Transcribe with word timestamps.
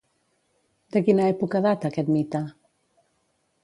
De 0.95 1.03
quina 1.09 1.29
època 1.35 1.63
data 1.69 1.93
aquest 1.93 2.13
mite? 2.19 2.45